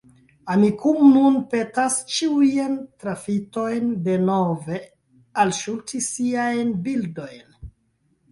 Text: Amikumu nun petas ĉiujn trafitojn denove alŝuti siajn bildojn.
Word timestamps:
Amikumu 0.51 1.03
nun 1.09 1.35
petas 1.49 1.97
ĉiujn 2.13 2.79
trafitojn 3.03 3.91
denove 4.07 4.79
alŝuti 5.43 6.01
siajn 6.07 6.73
bildojn. 6.89 7.47